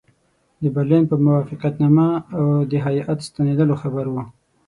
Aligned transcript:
د 0.61 0.63
برلین 0.75 1.03
په 1.11 1.15
موافقتنامه 1.25 2.09
او 2.37 2.45
د 2.71 2.73
هیات 2.85 3.19
ستنېدلو 3.27 3.75
خبر 3.81 4.05
وو. 4.09 4.23